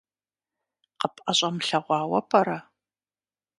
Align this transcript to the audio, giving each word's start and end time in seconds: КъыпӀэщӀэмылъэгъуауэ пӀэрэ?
КъыпӀэщӀэмылъэгъуауэ 0.99 2.19
пӀэрэ? 2.29 2.57